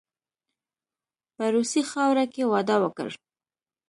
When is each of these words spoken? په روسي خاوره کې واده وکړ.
په 1.35 1.43
روسي 1.55 1.81
خاوره 1.91 2.25
کې 2.33 2.49
واده 2.51 2.75
وکړ. 2.83 3.09